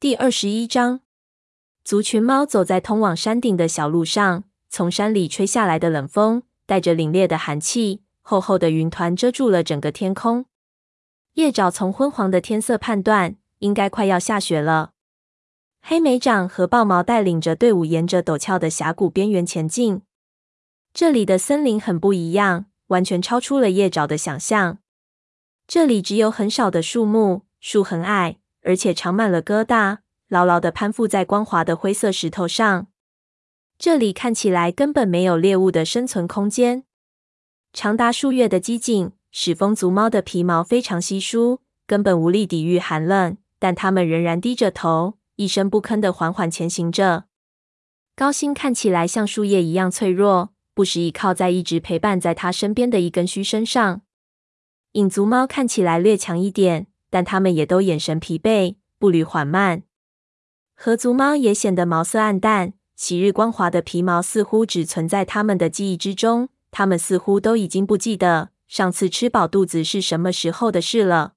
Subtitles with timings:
[0.00, 1.00] 第二十一章，
[1.84, 10.46] 族群猫走在通往山顶的小路上，从山里吹下来的冷风带着凛冽的寒气，厚厚的云团遮住了整个天空。
[11.34, 14.92] 叶爪从昏黄的天色判断，应该快要下雪了。
[15.82, 20.00] 黑莓掌和豹毛带领着队伍沿着陡峭的峡谷边缘前进。
[20.94, 24.78] 这里的森林很不一样，完全超出了叶爪的想象。
[25.66, 28.38] 这里只有很少的树木，树很矮。
[28.62, 29.98] 而且长满了疙瘩，
[30.28, 32.86] 牢牢地攀附在光滑的灰色石头上。
[33.78, 36.84] 这里看起来根本没有猎物的生存空间。
[37.72, 43.36] 长达数月的积紧使风族猫的皮毛非常稀疏，根本无力抵御寒冷。
[43.58, 47.24] 但它们仍然低着头，一声不吭地缓缓前行着。
[48.16, 54.00] 高星看起来像树叶一样脆弱，不时倚靠在一直陪伴在他身边的一根须身上。
[54.92, 56.86] 影族猫看起来略强一点。
[57.10, 59.82] 但它们也都眼神疲惫，步履缓慢。
[60.74, 66.48] 河族猫也显得毛色暗淡，昔日光滑的皮毛似乎只存在它们的记忆之中。
[66.70, 71.34] 它们似乎都已经不记得上次吃饱肚子是什么时候的事了。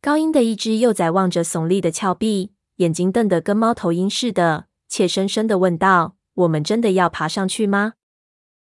[0.00, 7.94] 高音的一只幼崽望着耸立的峭壁，眼睛瞪得跟猫头鹰似的，怯生生的问道：“我们真的要爬上去吗？”“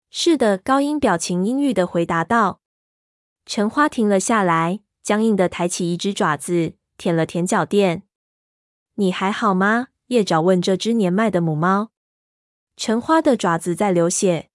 [0.09, 2.61] 是的。”高音表情阴郁的回答道。
[3.45, 4.79] 橙花停了下来。
[5.07, 8.03] 僵硬的抬起一只爪子，舔了舔脚垫。
[8.95, 9.87] 你还好吗？
[10.07, 11.91] 叶爪问这只年迈的母猫。
[12.75, 14.49] 橙花的爪子在流血。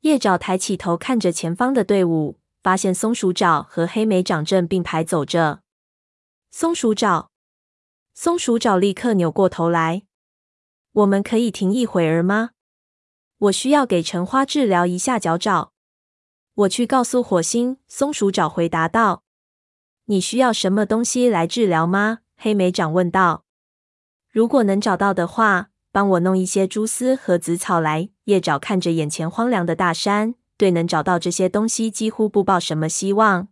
[0.00, 5.62] 叶爪抬起头看着前方的队伍，发现松鼠爪和黑莓掌正并排走着。
[6.50, 7.30] 松鼠爪，
[8.12, 10.02] 松鼠爪立刻扭过头来。
[10.92, 12.50] 我们可以停一会儿吗？
[13.38, 15.72] 我需要给橙花治疗一下脚爪。
[16.52, 17.78] 我去告诉火星。
[17.88, 19.21] 松鼠爪回答道。
[20.12, 22.18] 你需要什么东西来治疗吗？
[22.36, 23.46] 黑莓长问道。
[24.30, 28.10] 如果能找到的话，帮我弄一些蛛丝和紫草来。
[28.24, 33.48] 叶爪看着眼前荒凉的大山，对能找到这些东西几乎不抱什么希望。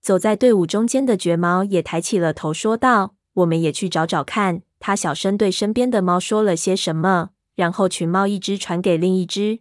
[0.00, 9.58] 走在队伍中间的绝猫也抬起了头，说道：“我们也去找找看。”他小声对身边的猫说了些什么，然后群猫一只传给另一只。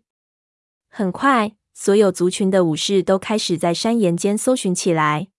[0.92, 5.30] 很快，所有族群的武士都开始在山岩间搜寻起来。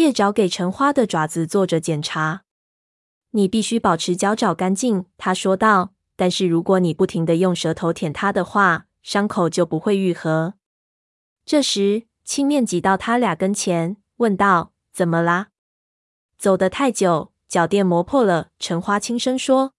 [0.00, 2.44] 叶爪给橙花的爪子做着检查。
[3.32, 5.92] 你必须保持脚爪干净，他说道。
[6.16, 10.54] 但是如果你不停地用舌头舔它的话，伤口就不会愈合。
[11.44, 15.48] 这时，青面挤到他俩跟前，问道：“怎么啦？
[16.38, 19.74] 走得太久，脚垫磨破了。”橙花轻声说：“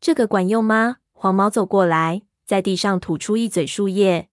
[0.00, 4.28] 这个管用吗？”黄毛走过来，在地上吐出一嘴树叶。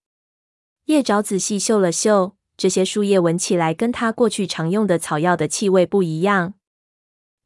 [0.84, 2.36] 叶爪仔细嗅了嗅。
[2.60, 6.52] 这些树叶闻起来跟他过去常用的草药的气味不一样。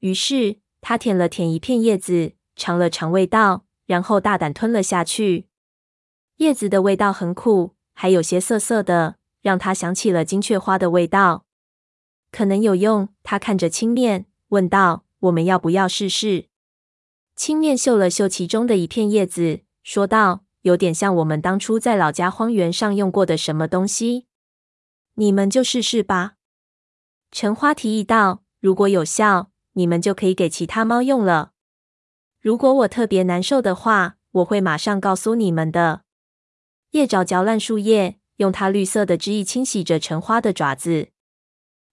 [0.00, 5.46] 于是他舔了舔一片叶子，尝了尝味道，然后大胆吞了下去。
[6.38, 11.44] 叶子的味道很苦，还有些涩涩的，让他想起了金雀花的味道。
[12.32, 13.08] 可能有用。
[13.22, 16.46] 他看着青面，问道：“我们要不要试试？”
[17.36, 24.26] 青面嗅了嗅其中的一片叶子，说道：“有点像我们当初在老家荒原上用过的什么东西。”
[25.14, 26.34] 你们就试试吧。
[27.30, 31.52] 橙花提议道：“如果有效，你们就可以给其他猫用了。
[32.40, 36.02] 如果我特别难受的话，我会马上告诉你们的。”
[36.92, 41.08] 叶爪嚼烂树叶，用它绿色的汁液清洗着橙花的爪子。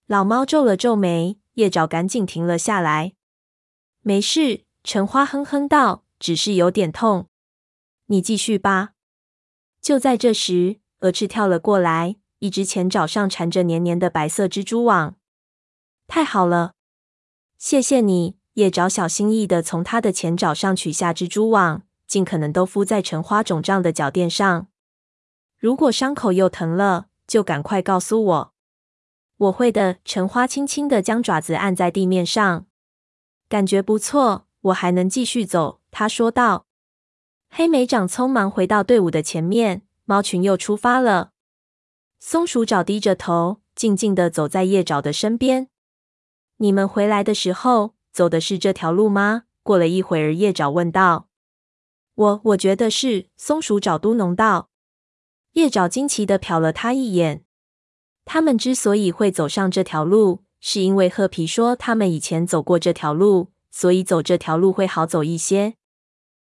[0.06, 3.14] 老猫皱了皱眉，叶爪赶紧停了下来。
[4.02, 7.28] “没事。”橙花哼哼道，“只是有点痛。
[8.06, 8.94] 你继续吧。”
[9.80, 12.16] 就在这时，蛾翅跳了过来。
[12.42, 15.14] 一只前爪上缠着黏黏的白色蜘蛛网，
[16.08, 16.72] 太好了，
[17.56, 18.34] 谢谢你。
[18.54, 24.66] 叶爪小心翼翼的从它的前爪上取下蜘蛛网，尽可能都敷在橙花肿胀的脚垫上。
[25.56, 28.54] 如果伤口又疼了，就赶快告诉我。
[29.36, 29.98] 我会的。
[30.04, 32.66] 橙花轻轻的将爪子按在地面上，
[33.48, 35.80] 感觉不错，我还能继续走。
[35.92, 36.66] 他说道。
[37.48, 41.31] 黑莓长匆忙回到队伍的前面，猫群又出发了。
[42.24, 45.68] 松鼠爪低着头，静静地走在叶爪的身边。
[46.58, 49.42] 你们回来的时候走的是这条路吗？
[49.64, 51.28] 过了一会儿，叶爪问道。
[52.14, 53.26] 我我觉得是。
[53.36, 54.70] 松鼠爪嘟噥道。
[55.54, 57.44] 叶爪惊奇地瞟了他一眼。
[58.24, 65.74] 他们之所以会走上这条路，是因为褐皮说他们以前走过这条路，所以走这条路会好走一些。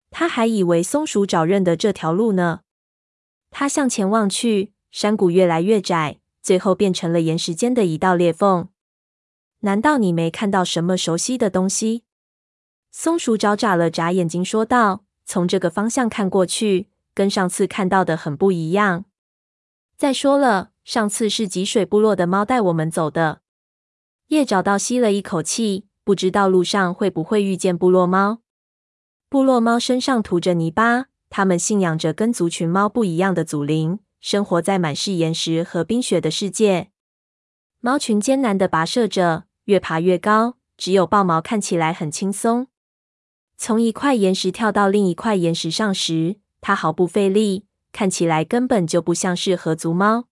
[0.09, 2.61] 他还以为松鼠爪认得这条路呢。
[3.51, 4.73] 他向前望去。
[4.91, 8.69] 山谷越来越窄，最后变成了岩石间的一道裂缝。
[9.59, 12.03] 难道你没看到什么熟悉的东西？
[12.91, 19.05] 松鼠爪眨了眨眼睛，说道：“从这个方向看过去，跟上次看到的很不一样。
[19.97, 23.41] 再说了，上次是吉水部落的猫带我们走的。”
[24.29, 28.39] 叶找到吸了一口气，不知道路上会不会遇见部落猫。
[29.27, 36.91] 部落猫身上涂着泥巴，它们信仰着跟族群猫不一样的祖灵，生活在满是岩石和冰雪的世界。
[37.79, 42.67] 猫群艰难地跋涉着，越爬越高，只有豹毛看起来很轻松。
[43.57, 50.25] 从一块岩石跳到另一块岩石上时，它毫不费力，看起来根本就不像是合足猫，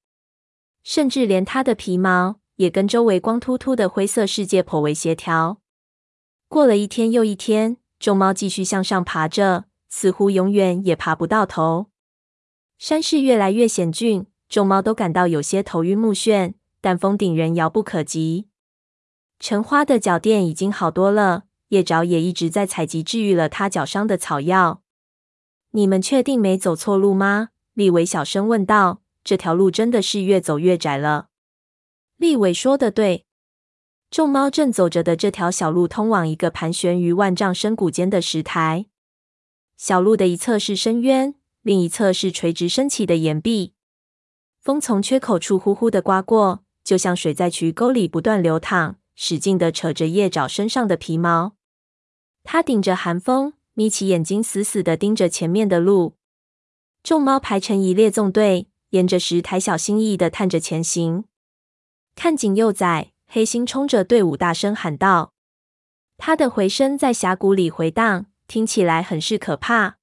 [0.83, 5.61] 甚至连它的皮毛也跟周围光秃秃的灰色世界颇为协调。
[6.49, 11.87] 过了一天又一天，众猫继续向上爬着，似乎永远也爬不到头。
[12.77, 18.47] 山势越来越险峻，众猫都感到有些头晕目眩，但峰顶仍遥不可及。
[19.39, 21.43] 橙花的脚垫已经好多了。
[21.69, 24.81] 叶爪也一直在采集治愈了他脚伤的草药。
[25.71, 27.49] 你们确定没走错路吗？
[27.73, 29.01] 利伟小声问道。
[29.21, 31.27] 这条路真的是越走越窄了。
[32.15, 33.25] 利伟说的对，
[34.09, 38.85] 众猫正走着的这条小路通往一个盘旋于万丈深谷间的石台。
[39.75, 41.35] 小路的一侧是深渊，
[41.67, 43.73] 另一侧是垂直升起的岩壁。
[44.61, 51.57] 风从缺口处呼呼的刮过，就像水在渠沟里不断流淌，使劲的扯着叶爪身上的皮毛。
[52.45, 56.15] 他顶着寒风，眯起眼睛，死死地盯着前面的路。
[57.03, 61.25] 众猫排成一列纵队，沿着石台小心翼翼地探着前行。
[62.15, 65.33] 看紧幼崽，黑猩冲着队伍大声喊道
[66.15, 69.96] ：“他的回声在峡谷里回荡，听起来很是可怕。”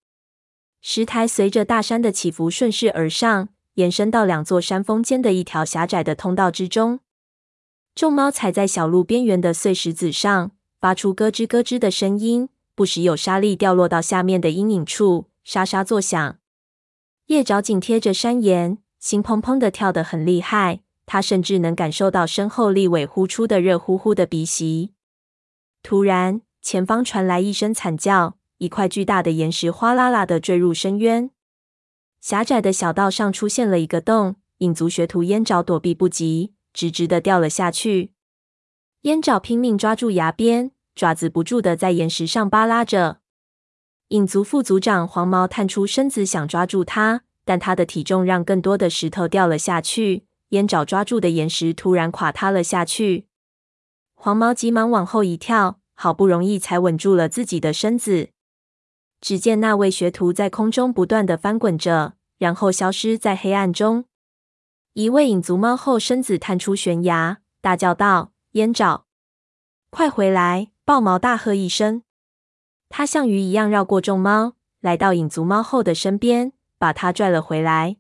[0.87, 7.01] 石台随着大山的起伏顺势而上，延伸到两座山峰间的一条狭窄的通道之中。
[7.95, 10.51] 众猫踩在小路边缘的碎石子上。
[10.79, 16.37] 发出咯吱咯吱的声音，不时有沙粒掉落到下面的阴影处，沙沙作响。
[17.29, 20.81] 叶爪紧贴着山岩，心砰砰的跳得很厉害。
[21.07, 24.93] 他甚至能感受到身后立尾呼出的热乎乎的鼻息。
[25.83, 31.31] 突然，前方传来一声惨叫，一块巨大的岩石哗啦啦的坠入深渊。
[32.21, 38.13] 狭窄的小道上出现了一个洞，影族学徒烟爪躲避不及，直直的掉了下去。
[39.03, 40.71] 烟爪拼命抓住崖边。
[40.95, 43.19] 爪子不住的在岩石上扒拉着，
[44.11, 50.27] 影族副族长黄毛探出身子想抓住他，但他的体重让更多的石头掉了下去。
[50.51, 53.27] 烟爪抓住的岩石突然垮塌了下去，
[54.15, 58.31] 黄毛急忙往后一跳，好不容易才稳住了自己的身子。
[59.25, 64.05] 只见那位学徒在空中不断的翻滚着，然后消失在黑暗中。
[64.93, 69.07] 一位影族猫后身子探出悬崖，大叫道：“烟爪，
[69.89, 72.03] 快回来！”豹毛大喝一声，
[72.91, 77.97] 他像鱼一样绕过众猫，来到影族猫后的身边，把它拽了回来。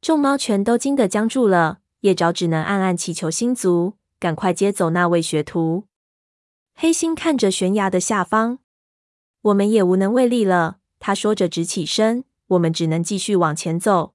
[0.00, 5.88] 众猫全都惊得僵住了，叶爪只能暗暗祈求星族赶快接走那位学徒。
[6.76, 8.60] 黑猩看着悬崖的下方，
[9.42, 10.78] 我们也无能为力了。
[11.00, 14.14] 他说着直起身，我们只能继续往前走。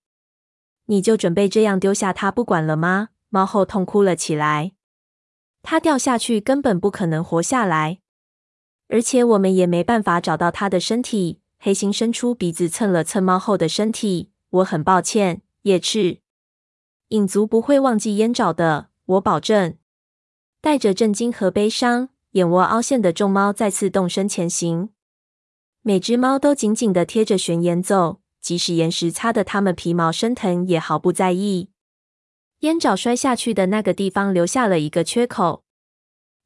[0.87, 3.09] 你就准备这样丢下他不管了吗？
[3.29, 4.73] 猫后痛哭了起来。
[5.61, 7.99] 他掉下去根本不可能活下来，
[8.89, 11.39] 而且我们也没办法找到他的身体。
[11.57, 14.31] 黑心伸出鼻子蹭了蹭猫后的身体。
[14.49, 16.19] 我很抱歉，叶赤。
[17.07, 19.77] 影族不会忘记烟爪的，我保证。
[20.59, 24.89] 带着震惊和悲伤，眼窝凹陷的众猫再次动身前行。
[25.85, 31.71] 每只猫都紧紧地贴着悬崖走，即使岩石擦得它们皮毛生疼，也毫不在意。
[32.59, 35.65] 烟爪摔下去的那个地方留下了一个缺口，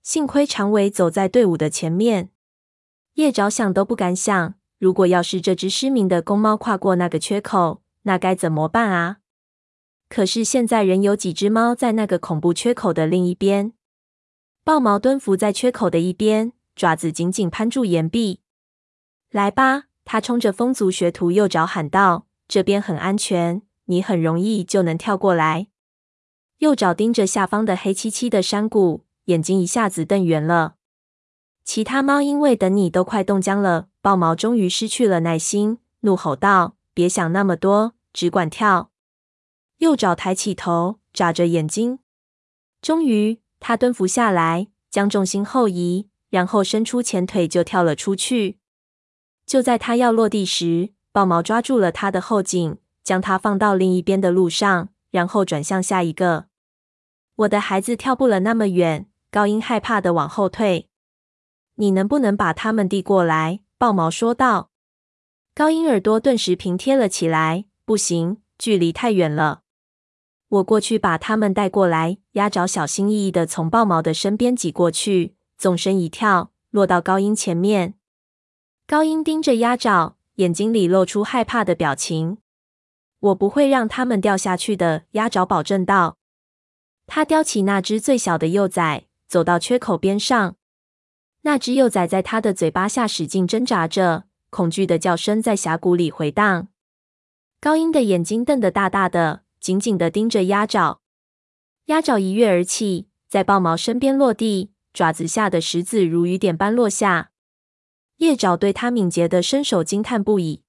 [0.01, 2.31] 幸亏长尾走在队伍的前面。
[3.13, 9.17] 叶爪想都不敢想，如果要是这只失明的公猫跨过那个缺口，那该怎么办啊？
[10.09, 13.73] 可是现在仍有几只猫在那个恐怖缺口的另一边。
[14.63, 18.39] 豹毛蹲伏在缺口的一边，爪子紧紧攀住岩壁。
[19.31, 25.67] 来吧，他冲着风族学徒右爪喊道：“这边很安全，你很容易就能跳过来。”
[26.59, 30.75] 右爪盯着下方的黑漆漆的山谷，眼睛一下子瞪圆了。
[31.63, 38.91] 其他猫因为等你都快冻僵了，豹毛终于失去了耐心，怒吼道：“别想那么多，只管跳！”
[39.79, 41.99] 右爪抬起头，眨着眼睛。
[42.81, 48.59] 终于，他蹲伏下来，将重心后移，然后伸出前腿就跳了出去。
[49.47, 54.89] 就在他要落地时，豹毛抓住了他的后颈，将他放到另一边的路上。
[55.09, 56.47] 然后转向下一个。
[57.37, 59.07] 我的孩子跳不了那么远。
[59.31, 60.89] 高音害怕的往后退。
[61.75, 64.69] 你能不能把他们递过来？”豹毛说道。
[65.55, 67.65] 高音耳朵顿时平贴了起来。
[67.85, 69.61] “不行，距离太远了。
[70.49, 77.95] 我过去把他们带过来。”鸭爪小心翼翼的从豹毛的身边挤过去，纵身一跳，落到高音前面。
[78.89, 82.37] 高音盯着鸭爪，眼睛里露出害怕的表情。
[83.19, 86.17] “我不会让它们掉下去的。”鸭爪保证道。
[87.05, 90.55] 他叼起那只最小的幼崽，走到缺口边上。
[91.41, 96.69] 那只幼崽在他的嘴巴下使劲挣扎着，恐惧的叫声在峡谷里回荡。
[97.59, 101.01] 高音的眼睛瞪得大大的，紧紧地盯着鸭爪。
[101.87, 107.31] 鸭爪一跃而起，在豹毛身边落地，爪子下的石子如雨点般落下。
[108.17, 110.63] 叶爪对他敏捷的身手惊叹不已。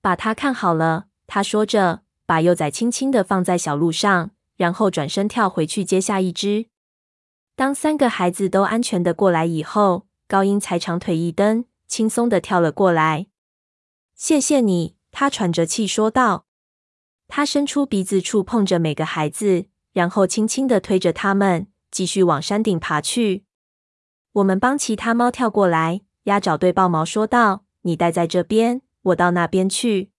[0.00, 4.30] 把它看好了，他说着，把幼崽轻轻地放在小路上。
[4.58, 6.66] 然后转身跳回去接下一只。
[7.54, 13.28] 当三个孩子都安全的过来以后，高音才长腿一蹬，轻松的跳了过来。
[14.16, 16.46] 谢谢你，他喘着气说道。
[17.28, 23.44] 他伸出鼻子触碰着每个孩子，然后轻轻的推着他们，继续往山顶爬去。
[24.32, 26.00] 我们帮其他猫跳过来。
[26.28, 30.10] 鸭爪对豹毛说道：“你待在这边，我到那边去。”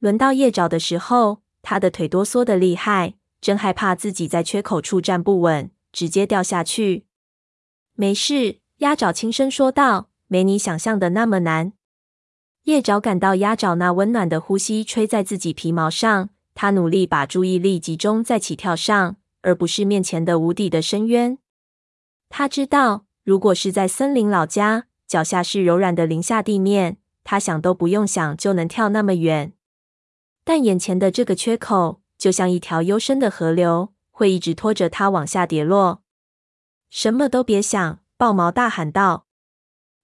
[0.00, 3.14] 轮到叶爪的时候，他的腿哆嗦的厉害。
[3.40, 7.06] 真害怕自己在缺口处站不稳，直接掉下去。
[7.94, 11.72] 没事，鸭爪轻声说道：“没你想象的那么难。”
[12.64, 21.38] 叶爪感到鸭爪那温暖的呼吸吹在自己皮毛上，他努力把注意力集中在起跳上，而不是面前的无底的深渊。
[22.28, 29.54] 他知道，如果是在森林老家，脚下是柔软的林下地面，他想都不用想就能跳那么远。
[30.44, 36.02] 但眼前的这个缺口，就像一条幽深的河流，会一直拖着它往下跌落。
[36.90, 38.00] 什么都别想！
[38.18, 39.26] 豹毛大喊道。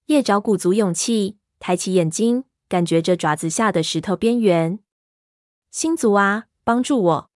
[0.07, 4.79] 叶爪鼓足勇气，抬起眼睛，感觉着爪子下的石头边缘。
[5.71, 7.31] 星族啊，帮助我！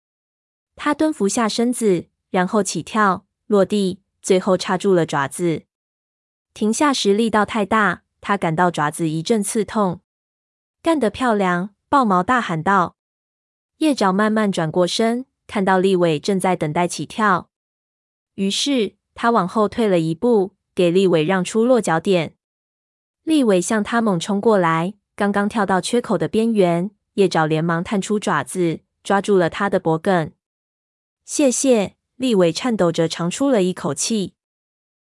[0.77, 5.63] 他蹲伏下身子，然后起跳，落地，最后插住了爪子。
[6.57, 10.01] 停下时力道太大，他感到爪子一阵刺痛。
[10.81, 11.75] 干得漂亮！
[11.91, 12.97] 豹毛大喊道。
[13.77, 17.51] 叶爪慢慢转过身，看到立伟正在等待起跳，
[18.37, 22.35] 于是他往后退了一步，给立伟让出落脚点。
[23.23, 30.33] 立伟向他猛冲过来，刚刚跳到缺口的边缘，叶爪连忙探出爪子，抓住了他的脖颈。
[31.27, 34.33] 谢谢，立伟颤抖着长出了一口气。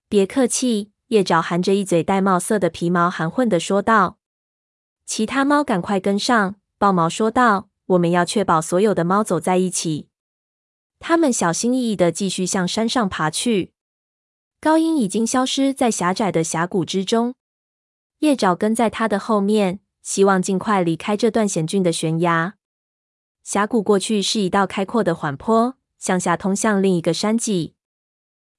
[0.09, 4.17] 别客气，叶爪含着一嘴玳瑁色的皮毛，含混的说道。
[5.05, 7.69] 其他猫赶快跟上，豹毛说道。
[7.85, 10.09] 我们要确保所有的猫走在一起。
[10.99, 13.75] 他们小心翼翼的继续向山上爬去。
[14.59, 17.35] 高音已经消失在狭窄的峡谷之中。
[18.21, 22.55] 叶爪跟在他的后面，希望尽快离开这段险峻的悬崖。
[23.43, 27.75] 峡谷过去是一道开阔的缓坡，向下通向另一个山脊。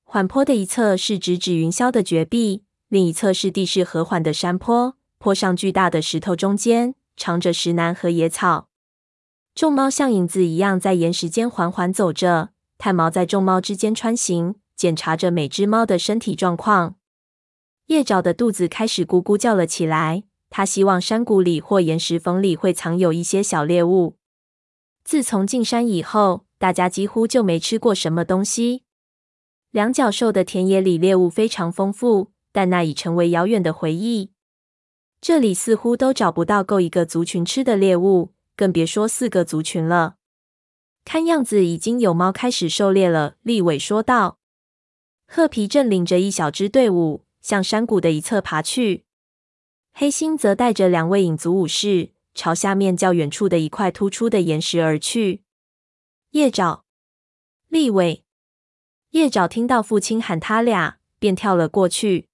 [0.03, 4.95] 缓坡的一侧是直指云霄的绝壁，另一侧是地势和缓的山坡。
[5.17, 8.67] 坡上巨大的石头中间藏着石楠和野草。
[9.55, 16.95] 众猫像影子一样在岩石间缓缓走着，炭毛在众猫之间穿行，检查着每只猫的身体状况。
[17.87, 24.17] 叶爪的肚子开始咕咕叫了起来，他希望山谷里或岩石缝里会藏有一些小猎物。
[25.03, 28.82] 自从进山以后，大家几乎就没吃过什么东西。
[29.73, 34.29] 两脚兽的田野里猎物非常丰富，但那已成为遥远的回忆。
[35.19, 38.33] 这里似乎都找不到够一个族群吃的猎物。
[38.55, 40.17] 更别说四个族群了。
[41.03, 44.37] 看样子已经有猫开始狩猎了，立伟说道。
[45.25, 49.05] 褐皮正领着一小支队伍向山谷的一侧爬去，
[49.91, 55.41] 黑心则带着两位影族武士朝下面较远处的一块突出的岩石而去。
[56.29, 56.85] 夜爪、
[57.69, 58.22] 立伟、
[59.13, 62.29] 叶爪听到父亲喊他俩，便跳了过去。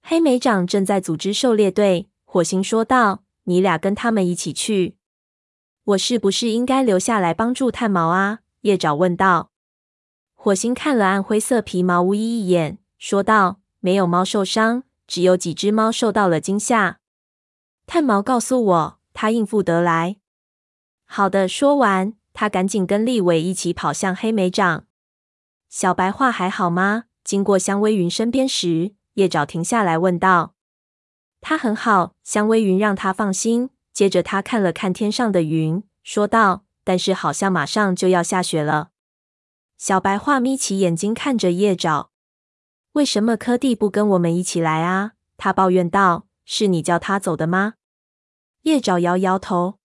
[0.00, 4.96] 黑莓长正在组织狩猎队，火星说道：“你俩跟他们一起去。”
[5.84, 8.38] 我是不是应该留下来帮助炭毛啊？
[8.62, 9.50] 叶爪问道。
[10.34, 17.00] 火星看了暗灰色皮毛巫医一眼，说道：“没有猫受伤，只有几只猫受到了惊吓。”
[17.86, 20.16] 炭毛告诉我，他应付得来。
[21.04, 21.46] 好的。
[21.46, 24.86] 说完，他赶紧跟立伟一起跑向黑莓长。
[25.70, 27.04] 小白话还好吗？
[27.22, 30.54] 经过香薇云身边时，叶爪停下来问道。
[31.40, 33.70] 他很好，香薇云让他放心。
[33.92, 38.90] 接着，他看了看天上的云，说道：“但是好像马上就要下雪了。”
[39.78, 42.10] 小白话眯起眼睛看着叶爪。
[42.92, 45.12] 为什么柯蒂不跟我们一起来啊？
[45.36, 47.74] 他抱怨道：“是你叫他走的吗？”
[48.62, 49.78] 叶爪摇摇头：“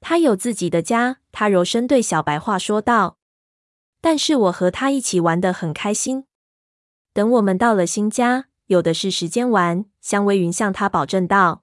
[0.00, 3.15] 他有自己的家。”他柔声对小白话说道
[4.00, 6.24] ：“但是我和他一起玩得很开心。
[7.12, 11.62] 等我们到了新家，有的是时间玩。”香微云向他保证道：“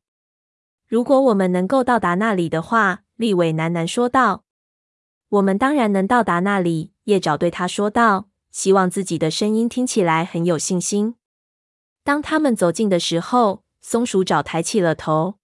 [0.88, 4.44] 如果我们能够到达那里的话。”立伟喃喃说道
[5.30, 11.16] ：“我们当然能到达那里。”叶爪对他说道，希望自己的声音听起来很有信心。
[12.04, 15.36] 当他们走近的时候，松鼠爪抬起了头。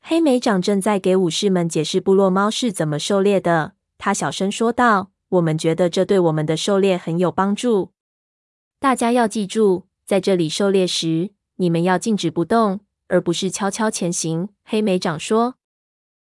[0.00, 3.74] 黑莓长正在给武士们解释部落猫是怎么狩猎的。
[3.98, 7.92] 他小声说道：“我们觉得这对我们的狩猎很有帮助。
[8.78, 15.56] 大家要记住，在这里狩猎时，你们要静止不动，而不是悄悄前行。”黑莓长说。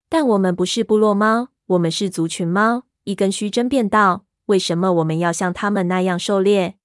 [0.09, 2.85] 但我们不是部落猫，我们是族群猫。
[3.05, 6.77] 一根须争辩道：“为什么我们要像他们那样狩猎？”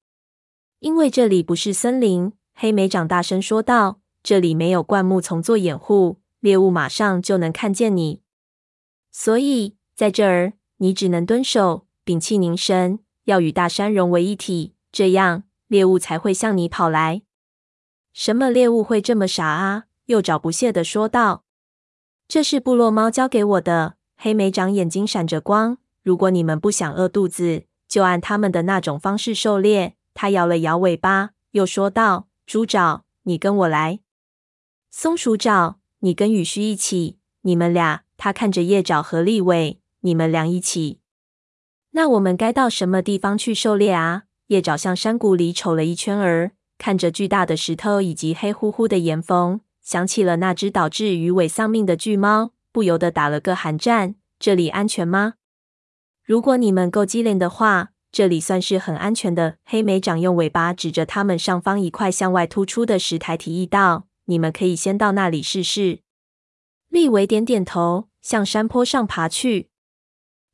[0.79, 2.33] 因为这里不是森林。
[2.53, 8.21] 黑莓长大声说道：“这里没有灌木丛做掩护，猎物马上就能看见你。
[9.11, 17.21] 所以在这儿，你只能蹲守，屏气凝神，要与大山融为一体，这样猎物才会向你跑来。”
[18.13, 19.83] 什么猎物会这么傻啊？
[20.07, 21.43] 又找不屑地说道。
[22.27, 23.97] 这是部落猫教给我的。
[24.17, 25.77] 黑莓长眼睛闪着光。
[26.01, 29.95] 如果你们不想饿肚子，就按他们的那种方式狩猎。
[30.15, 33.99] 他摇了摇尾巴，又说道：“猪爪，你跟我来；
[34.89, 37.19] 松鼠爪，你跟羽须一起。
[37.41, 41.01] 你们俩。”他看着叶爪和立尾：“你们俩一起。
[41.91, 49.61] 那我们该到什么地方去狩猎啊？”叶爪向山谷里瞅了一圈儿，看着巨大的石头以及黑乎乎的岩缝。
[49.81, 54.15] 想起了那只导致鱼尾丧命的巨猫，不由得打了个寒战。
[54.39, 55.35] 这里安全吗？
[56.23, 59.57] 如果你们够机灵的话，这里算是很安全的。
[59.65, 65.99] 黑莓长用尾巴指着他们上方一块向外突出的石台，提议道：“你们可以先到那里试试。”
[66.89, 69.69] 利维点点头，向山坡上爬去。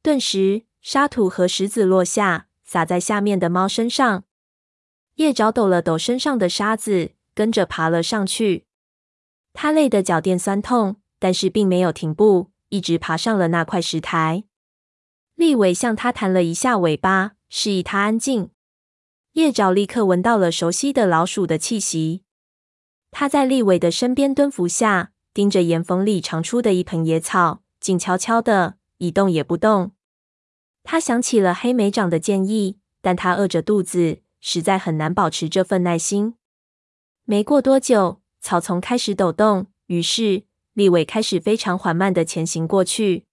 [0.03, 4.23] 顿时，沙土和石子落下，洒在下面的猫身上。
[5.15, 8.67] 叶爪抖了抖身上的沙子，跟着爬了上去。
[9.51, 14.43] 他累得脚垫酸痛，但是并没有停步，一直爬上了那块石台。
[15.33, 18.51] 立伟向他弹了一下尾巴，示意他安静。
[19.31, 22.21] 叶爪立刻闻到了熟悉的老鼠的气息。
[23.09, 29.93] 他在立伟的身边蹲伏下，盯着岩缝里长出的一盆野草，静悄悄的，一动也不动。
[30.85, 36.35] 他想起了黑莓长的建议，但他饿着肚子，实在很难保持这份耐心。
[37.25, 38.21] 没过多久。
[38.39, 40.43] 草丛开始抖动，于是
[40.73, 43.25] 立伟开始非常缓慢地前行过去。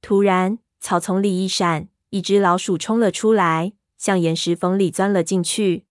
[0.00, 5.84] 突然，草丛里一闪，一只老鼠冲了出来，向岩石缝里钻了进去。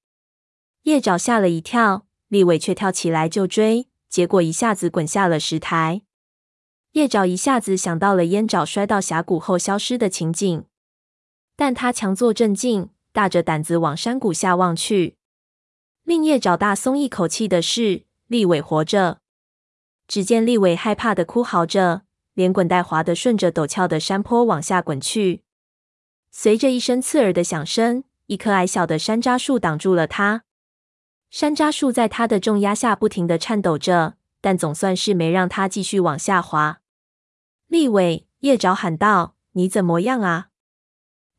[0.86, 6.02] 叶爪吓了一跳，立伟却跳起来就追，结果一下子滚下了石台。
[6.94, 10.66] 叶爪一下子想到了烟爪摔到峡谷后消失的情景，
[11.62, 15.16] 但他强作镇静，大着胆子往山谷下望去。
[16.02, 18.06] 令叶爪大松一口气的是。
[18.26, 19.20] 利伟活着。
[20.08, 22.02] 只见利伟害怕的哭嚎着，
[22.34, 25.44] 连滚带滑的顺着陡峭的山坡往下滚去。
[26.32, 30.42] 随着一声刺耳的响声，一棵矮小的山楂树挡住了他。
[31.30, 36.82] 山楂树在他的重压下不停的颤抖着，但总算是没让他继续往下滑。
[37.68, 40.48] 利伟，叶爪喊道：“你怎么样啊？”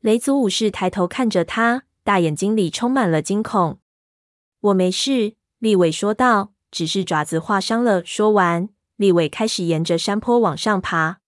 [0.03, 3.79] 雷族武士抬头看着他，大眼睛里充满了惊恐。
[4.59, 6.51] “我没事。”利伟说道。
[6.69, 8.03] 只是爪子划伤了。
[8.03, 11.19] 说完，利伟开始沿着山坡往上爬。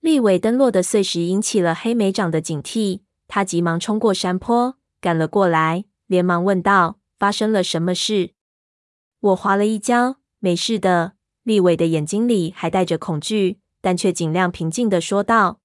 [0.00, 8.32] 利伟登落的碎石引起了黑莓长的警惕，他急忙冲过山坡，赶了过来，连忙问道：“发生了什么事？”
[9.20, 11.12] 我滑了一跤，没事的。
[11.44, 15.60] 利伟的眼睛里还带着恐惧，但却尽量平静地说道：“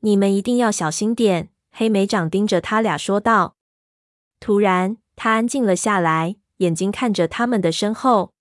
[0.00, 3.56] 你们一定要小心点。”黑莓长盯着他俩说道。
[4.40, 6.36] 突然，他安静了下来。
[6.58, 8.32] 眼睛看着他们的身后，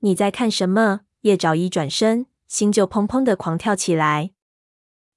[0.00, 1.02] 你在看什么？
[1.20, 4.32] 叶爪一转身，心就砰砰的狂跳起来。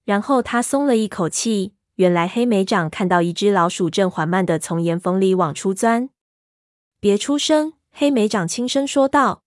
[0.05, 6.11] 然后他松了一口气，原来黑莓长看到一只老鼠正缓慢的从岩缝里往出钻。
[6.99, 9.41] 别出声，黑莓长轻声说道。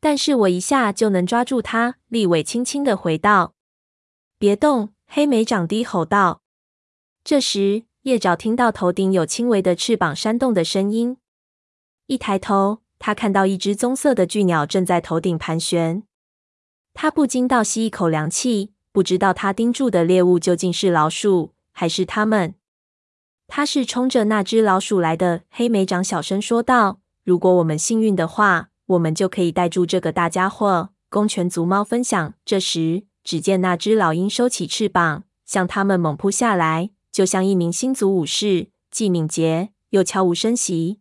[0.00, 1.98] 但是我一下就能抓住它。
[2.08, 3.54] 立伟轻轻的回道。
[4.36, 6.42] 别动，黑莓长低吼道。
[7.22, 11.18] 这时，叶爪听到头顶有轻微的翅膀扇动的声音。
[12.08, 16.02] 一抬头，他看到一只棕色的巨鸟正在头顶盘旋。
[16.94, 22.56] 他不禁倒吸一口凉气，不知道他盯住的猎物究竟是老鼠还是他们。
[23.46, 25.42] 他是冲着那只老鼠来的。
[25.48, 32.34] 黑莓长小声说道：“如果我们幸运的话，我们就可以带住这个大家伙。”公犬族猫分享。
[32.44, 41.00] 这时，只见那只老鹰收起翅膀，向他们猛扑下来，就像一名星族武士，既敏捷又悄无声息。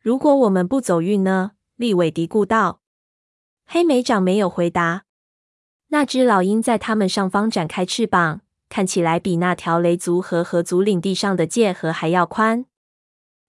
[0.00, 1.52] 如果我们不走运呢？
[1.76, 2.80] 利伟嘀咕道。
[3.66, 5.04] 黑莓长没有回答。
[5.88, 12.66] 那只老鹰在他们上方展开翅膀，看起来比那条雷族和河族领地上的界河还要宽。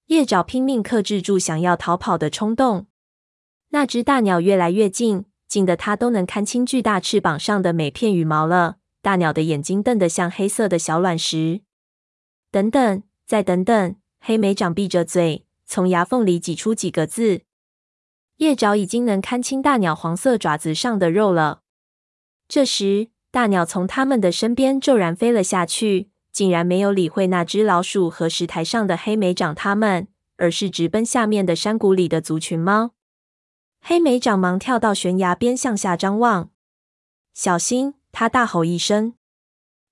[0.07, 2.87] 叶爪拼命克制住想要逃跑的冲动。
[3.69, 8.77] 那只大鸟越来越近，近的他都能看清巨大翅膀上的每片羽毛了。
[9.01, 11.62] 大鸟的眼睛瞪得像黑色的小卵石。
[12.51, 13.95] 等等，再等等！
[14.19, 17.41] 黑莓长闭着嘴，从牙缝里挤出几个字。
[18.38, 21.62] 叶爪已经能看清大鸟黄色爪子上的肉了。
[22.47, 32.94] 这时，大鸟从他们的身边骤然飞了下去，竟然没有理会那只老鼠和石台上的黑莓长他们，而是直奔下面的山谷里的族群猫。
[33.87, 36.49] 黑莓长忙跳到悬崖边向下张望，
[37.35, 37.93] 小心！
[38.11, 39.13] 他大吼一声，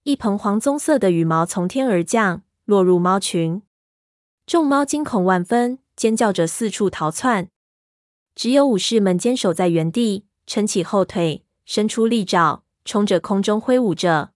[0.01, 3.61] 一蓬黄棕色的羽毛从天而降，落入猫群。
[4.47, 7.49] 众猫惊恐万分，尖叫着四处逃窜。
[8.33, 14.31] 只有武士们坚守在原地，撑起后腿，伸出利爪，冲着空中挥舞着。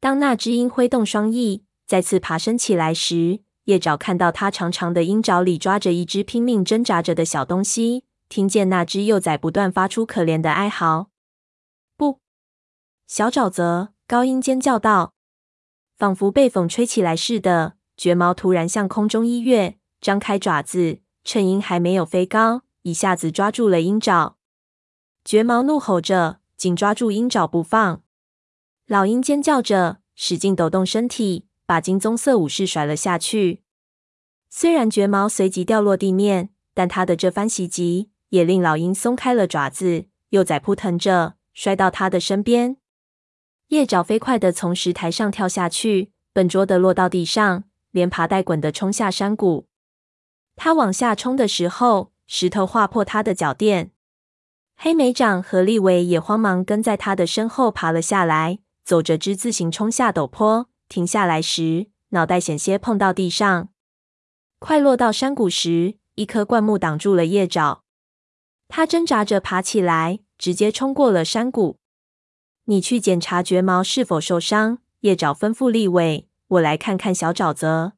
[0.00, 8.04] 当那只鹰挥动双翼，再次爬升起来时，叶爪看到它长长的鹰爪里抓着一只拼命挣扎着的小东西。
[8.32, 11.10] 听见那只幼崽不断发出可怜的哀嚎。
[11.98, 12.18] 不，
[13.06, 13.92] 小沼泽！
[14.06, 15.12] 高音尖叫道，
[15.98, 17.74] 仿佛被风吹起来似的。
[17.94, 24.38] 绝毛突然向空中一跃，张开爪子，趁鹰还没有飞高，一下子抓住了鹰爪。
[25.26, 28.02] 绝毛怒吼着，紧抓住鹰爪不放。
[28.86, 33.62] 老鹰尖叫着，使劲抖动身体，把金棕色武士甩了下去。
[34.48, 38.08] 虽然绝毛随即掉落地面，但他的这番袭击。
[38.32, 42.78] 也令老鹰松开了爪子，幼崽扑腾着摔到他的身边。
[43.68, 49.66] 叶爪飞快地从石台上跳下去，笨拙地落到地上，连爬带滚地冲下山谷。
[50.56, 53.90] 他往下冲的时候，石头划破他的脚垫。
[54.76, 60.70] 黑莓长和利维也慌忙跟在他的身后爬了下来，走着之字形冲下陡坡。
[60.88, 63.68] 停下来时，脑袋险些碰到地上。
[64.58, 67.81] 快落到山谷时，一棵灌木挡住了叶爪。
[68.74, 71.78] 他挣扎着爬起来，直接冲过了山谷。
[72.64, 74.78] 你去检查绝毛是否受伤。
[75.00, 77.92] 叶爪吩咐立伟：“我来看看小沼泽。”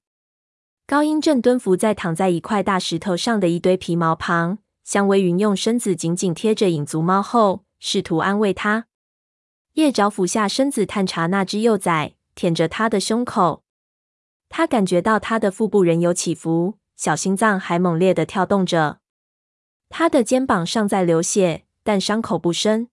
[0.85, 8.87] 高音正蹲伏在躺在一块大石头上的一堆皮毛旁，香微云用身子紧紧贴着影族猫后，试图安慰它。
[9.75, 13.63] 叶爪俯下身子探查那只幼崽，舔着它的胸口。
[14.49, 18.99] 他感觉到它的腹部仍有起伏，小心脏还猛烈地跳动着。
[19.97, 22.89] 他的肩膀尚在流血，但伤口不深。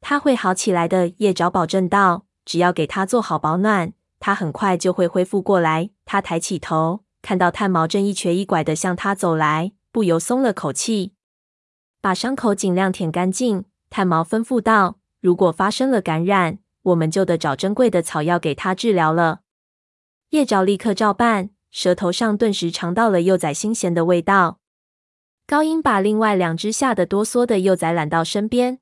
[0.00, 2.26] 他会好起来的，叶爪保证道。
[2.44, 5.90] 只要给他做好保暖，他很快就会恢复过来。
[6.04, 11.12] 他抬起头，看到炭毛正一瘸一拐的向他走来，不由松了口气。
[12.00, 14.98] 把伤口尽量舔干净，炭毛吩咐道。
[15.20, 19.42] 如果发生了感染，我们就得找珍贵的草药给他治疗了。
[20.30, 24.57] 叶爪立刻照办，舌头上顿时尝到了幼崽新鲜的味道。
[25.48, 28.80] 高音把另外两只吓得哆嗦的幼崽揽到身边，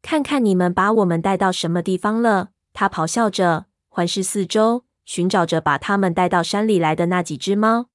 [0.00, 2.50] 看看你们把我们带到什么地方了！
[2.72, 7.86] 他咆哮着，环视四周，寻找着把他们带到山里来的那几只猫。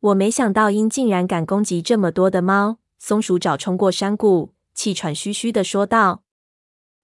[0.00, 2.78] 我没想到鹰竟然敢攻击这么多的猫。
[2.98, 6.24] 松鼠爪冲过山谷，气喘吁吁地说道：“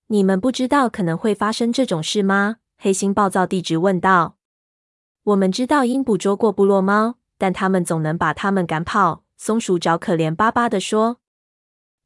[0.08, 4.36] 你们不知道可能会发生这种事吗？”黑心暴躁地质问道。
[5.22, 11.18] “我们知道鹰捕捉过部落猫，但他们总能把它们赶跑。”松鼠爪可怜巴巴地说：“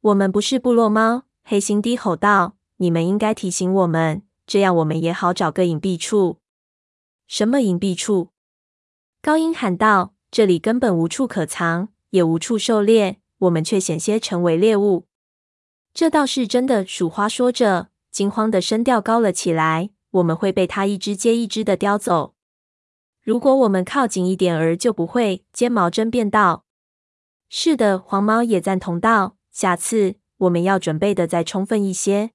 [0.01, 6.39] 我们不是部落猫。”黑心低吼道：“你们应该提醒我们，这样我们也好找个隐蔽处。
[7.29, 8.29] ”“什么隐蔽处？”
[9.21, 15.05] 高音喊道：“这里根本无处可藏，也无处狩猎，我们却险些成为猎物。
[15.93, 22.33] ”“这倒是真的。”鼠花说着，惊慌的声调高了起来：“我们会被它一只接一只的叼走。
[23.21, 26.63] 如果我们靠近一点儿，就不会。”尖毛争辩道。
[27.49, 32.31] 是的，黄毛也赞同道：“下次我们要准备的再充分一些。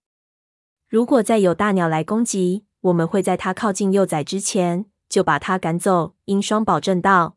[0.88, 7.36] 如果再有大鸟来攻击，我们会在它靠近幼崽之前就把它赶走。”鹰双保证道：“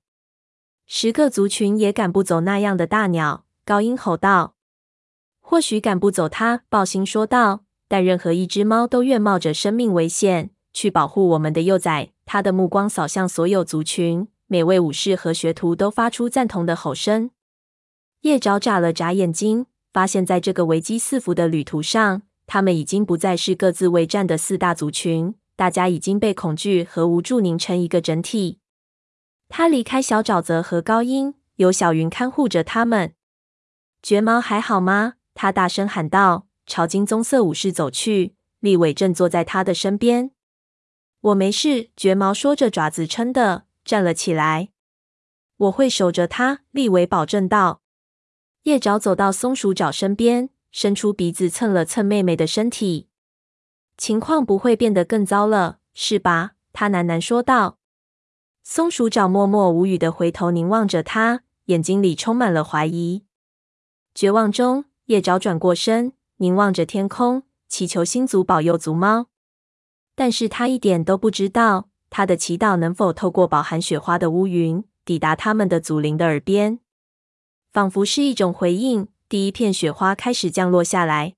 [0.88, 4.55] 十个族群也赶不走那样的大鸟。”高音吼道
[5.41, 17.31] ：“或许赶不走它。”暴星说道：“但任何一只猫都愿冒着生命危险去保护我们的幼崽。”他的目光扫向所有族群，每位武士和学徒都发出赞同的吼声。
[18.25, 28.57] 叶爪眨了眨眼睛，发现在这个危机四伏的旅途上，他们已经不再是各自为战的四大族群，大家已经被恐惧和无助凝成一个整体。
[29.47, 33.13] 他离开小沼泽和高音，由小云看护着他们。
[34.01, 35.13] 绝毛还好吗？
[35.35, 38.33] 他大声喊道，朝金棕色武士走去。
[38.59, 40.31] 立伟正坐在他的身边。
[41.21, 44.69] 我没事，绝毛说着，爪子撑的站了起来。
[45.57, 47.83] 我会守着他，立伟保证道。
[48.65, 53.08] 叶爪走到松鼠爪身边，伸出鼻子蹭了蹭妹妹的身体。
[53.95, 56.54] 情况不会变得更糟了，是吧？
[56.73, 57.78] 他喃喃说道。
[58.63, 63.23] 松鼠爪默默无语的回头凝望着他，眼睛里充满了怀疑。
[64.15, 67.43] 绝望中，叶爪转过身，凝望着天空。
[67.67, 69.28] 祈求星族保佑族猫，
[70.15, 76.80] 但是他一点都不知道，他的祈祷能否透过饱含雪花的乌云，抵达他们的祖灵的耳边。
[77.75, 81.33] 仿佛是一种回应，第一片雪花开始降落下来。